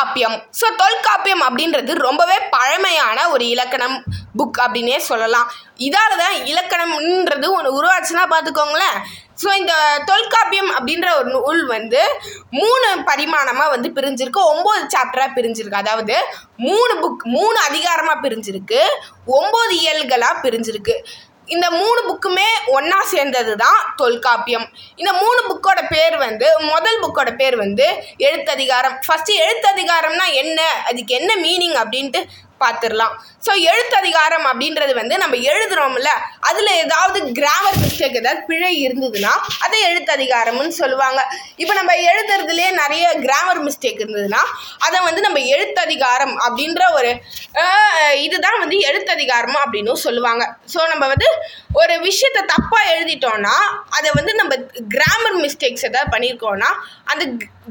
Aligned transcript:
Tolkappiyam. 0.00 0.36
So 0.58 0.66
Tolkappiyam 0.82 1.42
அப்படின்றது 1.46 1.92
ரொம்பவே 2.06 2.36
பழமையான 2.54 3.18
ஒரு 3.32 3.44
இலக்கணம் 3.54 3.96
புக் 4.38 4.58
அப்படின்னே 4.64 4.98
சொல்லலாம். 5.08 5.48
இதால் 5.86 6.20
தான் 6.22 6.36
இலக்கணம்ன்றது 6.50 7.46
ஒன்று 7.56 7.70
உருவாச்சுன்னா 7.78 8.24
பார்த்துக்கோங்களேன் 8.32 8.96
ஸோ 9.42 9.48
இந்த 9.60 9.74
தொல்காப்பியம் 10.10 10.70
அப்படின்ற 10.76 11.08
ஒரு 11.18 11.28
நூல் 11.36 11.60
வந்து 11.74 12.00
மூணு 12.60 12.88
பரிமாணமாக 13.10 13.72
வந்து 13.74 13.88
பிரிஞ்சிருக்கு. 13.98 14.42
ஒம்பது 14.52 14.82
சாப்டராக 14.94 15.30
பிரிஞ்சிருக்கு. 15.36 15.82
அதாவது 15.84 16.16
மூணு 16.66 16.94
புக் 17.02 17.24
மூணு 17.36 17.58
அதிகாரமாக 17.68 18.22
பிரிஞ்சிருக்கு. 18.24 18.80
ஒம்பது 19.38 19.74
இயல்களாக 19.82 20.42
பிரிஞ்சிருக்கு. 20.44 20.96
இந்த 21.54 21.66
மூணு 21.70 22.00
புக்குமே 22.08 22.48
ஒன்றா 22.76 23.00
சேர்ந்தது 23.12 23.52
தான் 23.56 23.80
தொல்காப்பியம். 23.96 24.66
இந்த 25.00 25.12
மூணு 25.22 25.40
புக்கோட 25.50 25.80
பேர் 25.94 26.16
வந்து 26.26 26.46
முதல் 26.72 27.00
புக்கோட 27.02 27.30
பேர் 27.40 27.56
வந்து 27.64 27.86
எழுத்ததிகாரம். 28.28 28.96
ஃபஸ்ட்டு 29.06 29.40
எழுத்ததிகாரம்னா 29.44 30.26
என்ன? 30.42 30.60
அதுக்கு 30.90 31.14
என்ன 31.20 31.32
மீனிங் 31.46 31.76
அப்படின்ட்டு 31.82 32.22
பார்த்துடலாம். 32.60 33.14
ஸோ 33.46 33.52
எழுத்ததிகாரம் 33.66 34.46
அப்படின்றது 34.50 34.94
வந்து 34.94 35.18
நம்ம 35.18 35.36
எழுதுகிறோம்ல 35.50 36.10
அதில் 36.40 36.70
ஏதாவது 36.76 37.32
கிராமர் 37.32 37.78
மிஸ்டேக் 37.82 38.16
ஏதாவது 38.16 38.42
பிழை 38.42 38.86
இருந்ததுன்னா 38.86 39.32
அதை 39.60 39.78
எழுத்ததிகாரம்னு 39.90 40.74
சொல்லுவாங்க. 40.80 41.20
இப்போ 41.56 41.74
நம்ம 41.74 41.92
எழுதுறதுலேயே 42.06 42.70
நிறைய 42.74 43.06
கிராமர் 43.18 43.62
மிஸ்டேக் 43.64 44.02
இருந்ததுன்னா 44.02 44.42
அதை 44.78 45.00
வந்து 45.00 45.20
நம்ம 45.20 45.38
எழுத்ததிகாரம் 45.54 46.34
அப்படின்ற 46.46 46.82
ஒரு 46.92 47.12
இதுதான் 48.20 48.58
வந்து 48.58 48.76
எழுத்ததிகாரம் 48.88 49.58
அப்படின்னு 49.62 49.94
சொல்லுவாங்க. 50.00 50.42
ஸோ 50.74 50.88
நம்ம 50.88 51.06
வந்து 51.06 51.28
ஒரு 51.72 51.94
விஷயத்தை 52.00 52.42
தப்பாக 52.46 52.92
எழுதிட்டோம்னா 52.92 53.54
அதை 53.90 54.10
வந்து 54.14 54.34
நம்ம 54.34 54.52
கிராமர் 54.88 55.38
மிஸ்டேக்ஸ் 55.42 55.84
ஏதாவது 55.84 56.12
பண்ணியிருக்கோம்னா 56.14 56.70
அந்த 57.04 57.24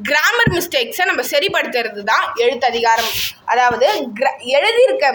கிராமர் 0.04 0.52
மிஸ்டேக்ஸை 0.52 1.06
நம்ம 1.06 1.22
சரிப்படுத்துறது 1.32 2.02
தான் 2.04 2.26
எழுத்ததிகாரம் 2.38 3.12
அதாவது 3.46 3.88
gra- 4.20 4.38
எழுதியிருக்க 4.80 5.08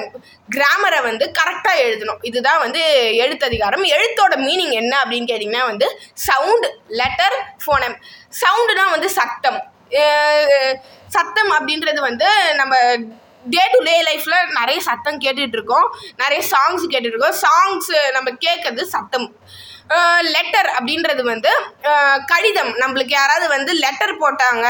கிராமரை 0.54 1.00
வந்து 1.08 1.24
கரெக்டாக 1.38 1.82
எழுதணும். 1.86 2.20
இதுதான் 2.28 2.60
வந்து 2.64 2.80
எழுத்ததிகாரம் 3.24 3.84
எழுத்தோட 3.96 4.34
மீனிங் 4.46 4.74
என்ன 4.82 4.94
அப்படின்னு 5.02 5.30
கேட்டிங்கன்னா 5.32 5.64
வந்து 5.70 5.86
சவுண்டு 6.28 6.68
லெட்டர் 7.00 7.36
ஃபோனம் 7.64 7.96
சவுண்டுனா 8.40 8.86
வந்து 8.94 9.10
சத்தம். 9.18 9.60
சத்தம் 11.16 11.50
அப்படின்றது 11.56 12.00
வந்து 12.08 12.28
நம்ம 12.60 12.74
டே 13.54 13.64
டு 13.72 13.78
டே 13.88 13.94
லைஃப்பில் 14.08 14.52
நிறைய 14.58 14.78
சத்தம் 14.88 15.18
கேட்டுட்ருக்கோம் 15.24 15.88
நிறைய 16.22 16.40
சாங்ஸ் 16.52 16.84
கேட்டுட்ருக்கோம் 16.92 17.36
சாங்ஸ் 17.44 17.90
நம்ம 18.16 18.28
கேட்கறது 18.46 18.84
சத்தம். 18.94 19.26
லெட்டர் 20.34 20.68
அப்படின்றது 20.76 21.22
வந்து 21.32 21.50
கடிதம். 22.30 22.72
நம்மளுக்கு 22.82 23.14
யாராவது 23.20 23.48
வந்து 23.56 23.72
லெட்டர் 23.84 24.20
போட்டாங்க 24.22 24.68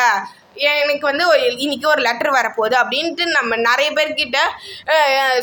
எனக்கு 0.82 1.04
வந்து 1.10 1.24
ஒரு 1.32 1.44
இன்னைக்கு 1.64 1.86
ஒரு 1.94 2.02
லெட்டர் 2.08 2.36
வரப்போகுது 2.38 2.76
அப்படின்ட்டு 2.82 3.24
நம்ம 3.38 3.56
நிறைய 3.68 3.88
பேர்கிட்ட 3.96 4.38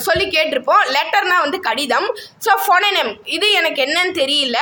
சொல்லி 0.07 0.27
கேட்டிருப்போம். 0.35 0.83
லெட்டர்னால் 0.97 1.45
வந்து 1.45 1.59
கடிதம். 1.67 2.07
ஸோ 2.45 2.53
ஃபொனனம் 2.65 3.11
இது 3.37 3.49
எனக்கு 3.59 3.81
என்னன்னு 3.87 4.15
தெரியல. 4.21 4.59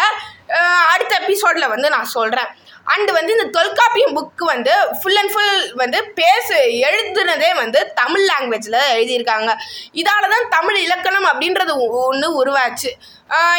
அடுத்த 0.94 1.14
எபிசோடில் 1.22 1.72
வந்து 1.76 1.88
நான் 1.96 2.14
சொல்கிறேன் 2.18 2.50
அண்டு 2.94 3.12
வந்து 3.18 3.34
இந்த 3.36 3.46
தொல்காப்பியம் 3.58 4.16
புக்கு 4.18 4.46
வந்து 4.52 4.74
ஃபுல் 5.00 5.20
அண்ட் 5.22 5.34
ஃபுல் 5.34 5.58
வந்து 5.82 6.00
பேசு 6.20 6.56
எழுதுனதே 6.88 7.50
வந்து 7.62 7.80
தமிழ் 8.00 8.26
லாங்குவேஜில் 8.30 8.78
எழுதியிருக்காங்க. 8.94 9.50
இதால 10.02 10.30
தான் 10.34 10.48
தமிழ் 10.56 10.80
இலக்கணம் 10.86 11.28
அப்படின்றது 11.32 11.74
ஒன்று 12.08 12.28
உருவாச்சு. 12.42 12.92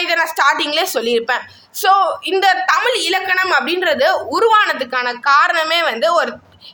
இதை 0.04 0.14
நான் 0.20 0.32
ஸ்டார்டிங்லேயே 0.34 0.86
சொல்லியிருப்பேன். 0.96 1.44
ஸோ 1.82 1.90
இந்த 2.32 2.46
தமிழ் 2.74 2.96
இலக்கணம் 3.08 3.52
அப்படின்றது 3.58 4.06
உருவானதுக்கான 4.36 5.12
காரணமே 5.32 5.80
வந்து 5.90 6.08
ஒரு 6.20 6.32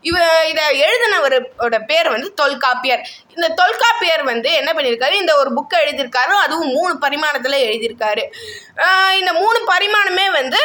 இவ 0.08 0.16
இதை 0.52 0.64
எழுதினவரோட 0.86 1.76
பேர் 1.90 2.08
வந்து 2.14 2.28
தொல்காப்பியர். 2.40 3.02
இந்த 3.36 3.48
தொல்காப்பியர் 3.60 4.22
வந்து 4.32 4.50
என்ன 4.60 4.70
பண்ணியிருக்காரு 4.76 5.14
இந்த 5.22 5.32
ஒரு 5.40 5.50
புக்கை 5.58 5.78
எழுதியிருக்காரு 5.84 6.34
அதுவும் 6.44 6.74
மூணு 6.78 6.94
பரிமாணத்தில் 7.04 7.64
எழுதியிருக்காரு 7.68 8.24
இந்த 9.20 9.32
மூணு 9.42 9.58
பரிமாணமே 9.72 10.26
வந்து 10.40 10.60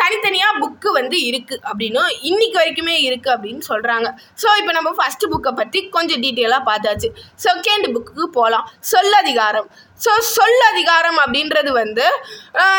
தனித்தனியாக 0.00 0.58
புக்கு 0.62 0.88
வந்து 0.98 1.16
இருக்குது 1.30 1.62
அப்படின்னு 1.70 2.00
இன்னைக்கு 2.30 2.56
வரைக்குமே 2.60 2.94
இருக்குது 3.08 3.34
அப்படின்னு 3.34 3.62
சொல்கிறாங்க 3.70 4.08
ஸோ 4.42 4.48
இப்போ 4.60 4.72
நம்ம 4.78 4.90
ஃபஸ்ட்டு 4.98 5.30
புக்கை 5.32 5.52
பற்றி 5.60 5.80
கொஞ்சம் 5.96 6.22
டீட்டெயிலாக 6.24 6.62
பார்த்தாச்சு. 6.70 7.08
செகண்ட் 7.46 7.86
புக்குக்கு 7.96 8.26
போகலாம் 8.38 8.66
சொல்லதிகாரம். 8.92 9.68
ஸோ 10.04 10.12
சொல் 10.34 10.62
அதிகாரம் 10.70 11.18
அப்படின்றது 11.22 11.70
வந்து 11.82 12.06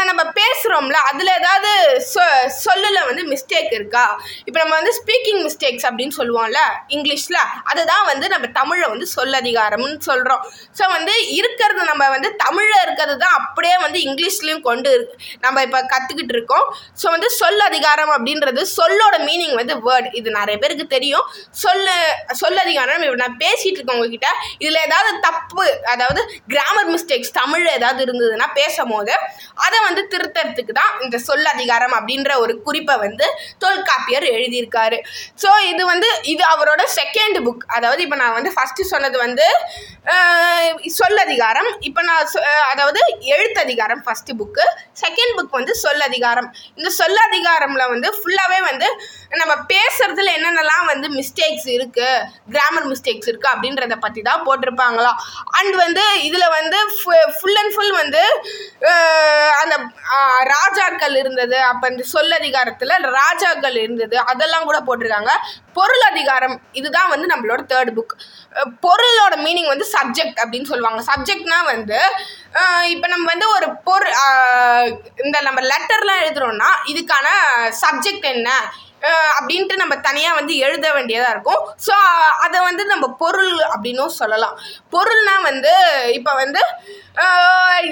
நம்ம 0.10 0.22
பேசுகிறோம்ல 0.40 0.98
அதில் 1.10 1.32
ஏதாவது 1.38 1.72
சொ 2.12 2.24
சொல்லில் 2.66 3.00
வந்து 3.08 3.24
மிஸ்டேக் 3.32 3.72
இருக்கா? 3.78 4.04
இப்போ 4.48 4.58
நம்ம 4.62 4.74
வந்து 4.80 4.94
ஸ்பீக்கிங் 5.00 5.42
மிஸ்டேக்ஸ் 5.48 5.86
அப்படின்னு 5.90 6.16
சொல்லுவோம்ல 6.20 6.62
இங்கிலீஷில் 6.96 7.40
அதுதான் 7.72 8.06
வந்து 8.12 8.28
நம்ம 8.34 8.46
தமிழில் 8.60 8.92
வந்து 8.94 9.08
சொல் 9.16 9.38
அதிகாரம்னு 9.42 9.98
சொல்கிறோம் 10.10 10.44
ஸோ 10.80 10.84
வந்து 10.96 11.16
இருக்கிறது 11.40 11.82
நம்ம 11.92 12.04
வந்து 12.16 12.32
தமிழில் 12.44 12.84
இருக்கிறது 12.86 13.18
தான் 13.24 13.36
அப்படியே 13.40 13.76
வந்து 13.86 14.00
இங்கிலீஷ்லேயும் 14.08 14.64
கொண்டு 14.70 14.94
நம்ம 15.46 15.64
இப்போ 15.68 15.82
கற்றுக்கிட்டு 15.94 16.36
இருக்கோம். 16.38 16.66
ஸோ 17.02 17.08
வந்து 17.16 17.30
சொல் 17.40 17.64
அதிகாரம் 17.70 18.14
அப்படின்றது 18.18 18.64
சொல்லோட 18.78 19.16
மீனிங் 19.28 19.56
வந்து 19.62 19.76
வேர்ட் 19.88 20.10
இது 20.22 20.38
நிறைய 20.40 20.58
பேருக்கு 20.64 20.88
தெரியும். 20.96 21.28
சொல் 21.64 21.84
சொல் 22.44 22.62
அதிகாரம் 22.66 23.06
இப்போ 23.08 23.20
நான் 23.26 23.38
பேசிகிட்டு 23.46 23.78
இருக்கேன் 23.80 24.00
உங்ககிட்ட. 24.00 24.30
இதில் 24.64 24.84
ஏதாவது 24.88 25.12
தப்பு 25.28 25.68
அதாவது 25.96 26.22
கிராமர் 26.54 26.92
மிஸ்டேக்ஸ் 27.10 27.36
தமிழில் 27.38 27.76
ஏதாவது 27.76 28.02
இருந்ததுன்னா 28.06 28.48
பேசும்போது 28.58 29.14
அதை 29.66 29.78
வந்து 29.86 30.02
திருத்தறதுக்கு 30.12 30.74
தான் 30.74 30.94
இந்த 31.04 31.18
சொல் 31.26 31.48
அதிகாரம் 31.52 31.94
அப்படின்ற 31.98 32.32
ஒரு 32.44 32.54
குறிப்பை 32.66 32.96
வந்து 33.04 33.26
தொல்காப்பியர் 33.64 34.26
எழுதியிருக்காரு. 34.32 34.98
ஸோ 35.42 35.50
இது 35.70 35.84
வந்து 35.92 36.10
இது 36.32 36.44
அவரோட 36.50 36.82
செகண்ட் 36.98 37.38
புக் 37.46 37.64
அதாவது 37.78 38.02
இப்போ 38.06 38.18
நான் 38.22 38.36
வந்து 38.38 38.52
ஃபஸ்ட்டு 38.56 38.90
சொன்னது 38.92 39.18
வந்து 39.20 39.46
சொல் 40.92 41.08
சொல்லதிகாரம் 41.08 41.70
இப்போ 41.88 42.02
நான் 42.08 42.28
சொ- 42.32 42.44
அதாவது 42.72 43.00
Ezhuthathikaram 43.34 44.02
first 44.06 44.36
book 44.40 44.66
second 45.02 45.34
book 45.38 45.58
வந்து 45.58 45.74
சொல்லதிகாரம் 45.82 46.48
இந்த 46.78 46.90
சொல்லதிகாரமில் 46.98 47.90
வந்து 47.90 48.10
ஃபுல்லாகவே 48.18 48.60
வந்து 48.68 48.88
நம்ம 49.34 49.54
பேசுறதுல 49.72 50.34
என்னென்னலாம் 50.38 50.86
வந்து 50.92 51.08
மிஸ்டேக்ஸ் 51.18 51.68
இருக்குது 51.74 52.22
கிராமர் 52.52 52.88
மிஸ்டேக்ஸ் 52.92 53.30
இருக்குது 53.30 53.54
அப்படின்றத 53.54 53.98
பற்றி 54.00 54.22
தான் 54.24 54.46
போட்டிருப்பாங்களா. 54.48 55.12
அண்ட் 55.58 55.76
வந்து 55.78 56.04
இதில் 56.28 56.54
வந்து 56.54 56.80
ஃபுல் 57.02 57.60
அண்ட் 57.62 57.74
ஃபுல் 57.76 57.94
வந்து 58.02 58.24
அந்த 59.62 59.76
ராஜாக்கள் 60.54 61.16
இருந்தது. 61.22 61.58
அப்போ 61.72 61.86
இந்த 61.94 62.04
சொல்லதிகாரத்தில் 62.16 62.94
ராஜாக்கள் 63.20 63.78
இருந்தது. 63.86 64.18
அதெல்லாம் 64.32 64.68
கூட 64.70 64.80
போட்டிருக்காங்க. 64.88 65.34
பொருள் 65.78 66.04
அதிகாரம் 66.12 66.56
இதுதான் 66.80 67.12
வந்து 67.14 67.28
நம்மளோட 67.32 67.62
தேர்ட் 67.72 67.92
புக் 67.98 68.14
பொருளோட 68.86 69.34
மீனிங் 69.46 69.72
வந்து 69.74 69.88
சப்ஜெக்ட் 69.96 70.40
அப்படின்னு 70.44 70.72
சொல்லுவாங்க. 70.72 71.02
சப்ஜெக்ட்னா 71.12 71.60
வந்து 71.74 72.00
இப்போ 72.94 73.08
நம்ம 73.14 73.26
வந்து 73.34 73.48
ஒரு 73.56 73.68
பொருள் 73.88 74.16
இந்த 75.26 75.38
நம்ம 75.48 75.60
லெட்டர்லாம் 75.72 76.22
எழுதுறோம்னா 76.24 76.70
இதுக்கான 76.92 77.28
சப்ஜெக்ட் 77.84 78.28
என்ன? 78.36 78.52
அப்படின்ட்டு 79.38 79.76
நம்ம 79.82 79.96
தனியாக 80.08 80.38
வந்து 80.40 80.54
எழுத 80.66 80.88
வேண்டியதாக 80.98 81.34
இருக்கும். 81.36 81.62
ஸோ 81.88 81.96
அதை 82.46 82.60
வந்து 82.70 82.84
நம்ம 82.92 83.06
பொருள் 83.22 83.56
அப்படின்னும் 83.74 84.18
சொல்லலாம். 84.22 84.58
பொருள்னா 84.96 85.38
வந்து 85.50 85.74
இப்போ 86.18 86.34
வந்து 86.44 86.62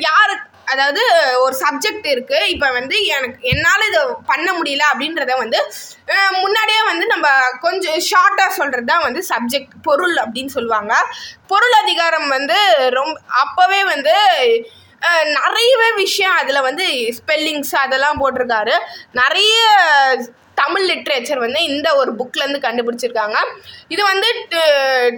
யாரு 0.10 0.36
அதாவது 0.74 1.02
ஒரு 1.44 1.56
சப்ஜெக்ட் 1.64 2.08
இருக்குது 2.12 2.48
இப்போ 2.54 2.68
வந்து 2.78 2.96
எனக்கு 3.16 3.40
என்னால் 3.52 3.84
இதை 3.90 4.00
பண்ண 4.30 4.48
முடியல 4.60 4.84
அப்படின்றத 4.92 5.34
வந்து 5.42 5.60
முன்னாடியே 6.44 6.82
வந்து 6.92 7.06
நம்ம 7.12 7.28
கொஞ்சம் 7.66 8.00
ஷார்ட்டாக 8.08 8.56
சொல்கிறது 8.60 8.90
தான் 8.92 9.06
வந்து 9.08 9.22
சப்ஜெக்ட் 9.32 9.76
பொருள் 9.88 10.16
அப்படின்னு 10.24 10.56
சொல்லுவாங்க. 10.56 10.96
பொருள் 11.52 11.76
அதிகாரம் 11.84 12.28
வந்து 12.38 12.58
ரொம்ப 12.98 13.16
அப்போவே 13.44 13.82
வந்து 13.94 14.16
நிறையவே 15.38 15.90
விஷயம் 16.04 16.38
அதில் 16.42 16.66
வந்து 16.70 16.88
ஸ்பெல்லிங்ஸ் 17.20 17.76
அதெல்லாம் 17.84 18.22
போட்டிருக்காரு. 18.22 18.76
நிறைய 19.22 19.60
தமிழ் 20.56 20.90
லிட்ரேச்சர் 20.90 21.38
வந்து 21.38 21.64
இந்த 21.64 21.96
ஒரு 21.96 22.16
புக்லேருந்து 22.16 22.60
கண்டுபிடிச்சிருக்காங்க. 22.60 23.38
இது 23.88 24.04
வந்து 24.04 24.30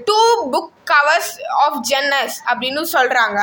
டூ 0.06 0.20
புக் 0.52 0.92
கவர்ஸ் 0.92 1.34
ஆஃப் 1.50 1.84
ஜென்னஸ் 1.90 2.44
அப்படின்னு 2.46 2.82
சொல்கிறாங்க 2.94 3.40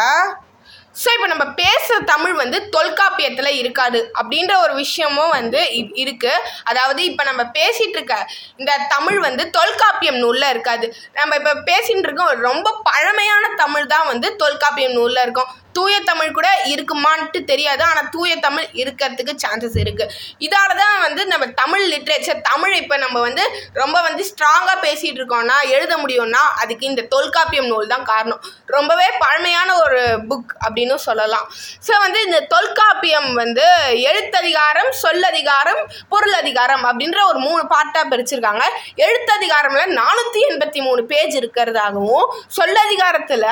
ஸோ 0.96 1.08
இப்போ 1.14 1.26
நம்ம 1.26 1.44
பேசுகிற 1.52 1.98
தமிழ் 2.04 2.32
வந்து 2.32 2.68
தொல்காப்பியத்தில் 2.68 3.58
இருக்காது 3.58 4.10
அப்படின்ற 4.20 4.60
ஒரு 4.60 4.74
விஷயமும் 4.74 5.28
வந்து 5.28 5.58
இ- 5.70 6.22
அதாவது 6.64 7.04
இப்போ 7.04 7.24
நம்ம 7.24 7.42
பேசிகிட்டு 7.42 7.96
இருக்க 7.96 8.26
இந்த 8.56 8.78
தமிழ் 8.88 9.18
வந்து 9.18 9.50
தொல்காப்பியம் 9.50 10.16
நூலில் 10.16 10.50
இருக்காது. 10.50 10.86
நம்ம 11.12 11.36
இப்போ 11.36 11.54
பேசிகிட்டு 11.54 12.06
இருக்கோம் 12.06 12.40
ரொம்ப 12.40 12.80
பழமையான 12.82 13.54
தமிழ் 13.56 13.86
தான் 13.86 14.06
வந்து 14.06 14.36
தொல்காப்பியம் 14.36 14.92
நூலில் 14.92 15.22
இருக்கும். 15.22 15.50
தூய 15.78 15.94
தமிழ் 16.10 16.36
கூட 16.38 16.48
இருக்குமான்ட்டு 16.72 17.40
தெரியாது 17.50 17.82
ஆனால் 17.88 18.08
தூய 18.14 18.32
தமிழ் 18.46 18.68
இருக்கிறதுக்கு 18.82 19.34
சான்சஸ் 19.44 19.78
இருக்குது 19.84 20.12
இதால் 20.46 20.78
தான் 20.82 20.96
வந்து 21.06 21.22
நம்ம 21.32 21.46
தமிழ் 21.62 21.84
லிட்ரேச்சர் 21.92 22.40
தமிழ் 22.50 22.74
இப்போ 22.82 22.96
நம்ம 23.04 23.16
வந்து 23.26 23.44
ரொம்ப 23.82 23.96
வந்து 24.08 24.22
ஸ்ட்ராங்காக 24.30 24.76
பேசிகிட்டு 24.86 25.20
இருக்கோம்னா 25.20 25.56
எழுத 25.76 25.94
முடியும்னா 26.02 26.42
அதுக்கு 26.62 26.84
இந்த 26.90 27.02
தொல்காப்பியம் 27.14 27.70
நூல் 27.72 27.92
தான் 27.92 28.06
காரணம். 28.12 28.40
ரொம்பவே 28.76 29.08
பழமையான 29.22 29.68
ஒரு 29.84 30.00
புக் 30.30 30.52
அப்படின்னு 30.64 30.96
சொல்லலாம். 31.06 31.46
ஸோ 31.86 31.92
வந்து 32.04 32.20
இந்த 32.28 32.40
தொல்காப்பியம் 32.54 33.30
வந்து 33.42 33.66
எழுத்ததிகாரம் 34.10 34.90
சொல்லதிகாரம் 35.04 35.82
பொருளதிகாரம் 36.14 36.84
அப்படின்ற 36.90 37.20
ஒரு 37.30 37.40
மூணு 37.46 37.62
பார்ட்டாக 37.74 38.04
பிரிச்சிருக்காங்க. 38.12 38.64
எழுத்ததிகாரம்ல 39.06 39.84
நானூற்றி 40.00 40.42
எண்பத்தி 40.50 40.80
மூணு 40.86 41.02
பேஜ் 41.12 41.36
இருக்கிறதாகவும் 41.40 42.26
சொல்லதிகாரத்தில் 42.58 43.48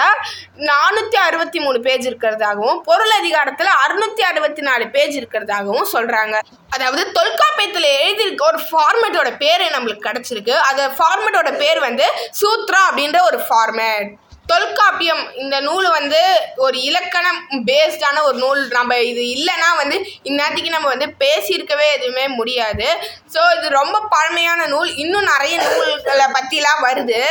நானூற்றி 0.71 1.19
அறுபத்தி 1.27 1.59
மூணு 1.67 1.79
பேஜ் 1.87 2.07
இருக்கிறதாகவும் 2.13 2.81
பொருள் 2.91 3.15
அதிகாரத்தில் 3.21 3.71
அறுநூத்தி 3.85 4.25
அறுபத்தி 4.31 4.65
நாலு 4.71 4.87
பேஜ் 4.97 5.15
இருக்கிறதாகவும் 5.21 5.93
சொல்கிறாங்க 5.95 6.37
அதாவது 6.75 7.05
தொல்காப்பியத்தில் 7.19 7.89
எழுதியிருக்க 8.01 8.45
ஒரு 8.53 8.61
ஃபார்மேட்டோட 8.69 9.31
பேர் 9.45 9.65
நம்மளுக்கு 9.77 10.09
கிடச்சிருக்கு. 10.09 10.57
அந்த 10.71 10.83
ஃபார்மேட்டோட 10.99 11.51
பேர் 11.63 11.81
வந்து 11.89 12.09
சூத்ரா 12.41 12.83
அப்படின்ற 12.89 13.21
ஒரு 13.31 13.41
ஃபார்மேட் 13.49 14.11
தொல்காப்பியம் 14.51 15.21
இந்த 15.43 15.57
நூல் 15.67 15.87
வந்து 15.97 16.21
ஒரு 16.65 16.77
இலக்கணம் 16.89 17.39
பேஸ்டான 17.69 18.23
ஒரு 18.29 18.37
நூல். 18.45 18.63
நம்ம 18.77 18.99
இது 19.11 19.23
இல்லைன்னா 19.37 19.69
வந்து 19.81 19.97
இந்நேரத்துக்கு 20.31 20.75
நம்ம 20.75 20.89
வந்து 20.95 21.09
பேசியிருக்கவே 21.23 21.87
எதுவுமே 21.97 22.25
முடியாது. 22.39 22.89
ஸோ 23.35 23.43
இது 23.59 23.69
ரொம்ப 23.81 24.01
பழமையான 24.15 24.67
நூல். 24.75 24.91
இன்னும் 25.05 25.31
நிறைய 25.33 25.57
நூல்களை 25.69 26.27
பற்றிலாம் 26.39 26.83
வருது. 26.89 27.23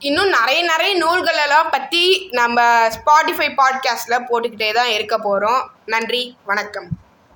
இன்னும் 0.00 0.28
நிறைய 0.28 0.62
நிறைய 0.62 1.04
நூல்களெல்லாம் 1.04 1.70
பற்றி 1.70 2.28
நம்ம 2.30 2.60
ஸ்பாட்டிஃபை 2.88 3.48
பாட்காஸ்ட்டில் 3.56 4.26
போட்டுக்கிட்டே 4.30 4.72
தான் 4.72 4.90
இருக்க 4.90 5.18
போகிறோம் 5.18 5.70
நன்றி 5.86 6.36
வணக்கம். 6.44 6.88